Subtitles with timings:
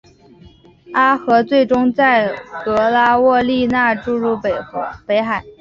[0.93, 2.33] 阿河最终在
[2.65, 4.35] 格拉沃利讷注入
[5.05, 5.43] 北海。